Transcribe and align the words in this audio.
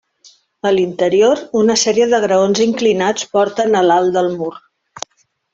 A 0.69 0.71
l'interior, 0.75 1.43
una 1.61 1.75
sèrie 1.83 2.07
de 2.15 2.21
graons 2.25 2.63
inclinats 2.67 3.29
porten 3.37 3.81
a 3.83 3.87
l'alt 3.89 4.13
del 4.21 4.33
mur. 4.43 4.53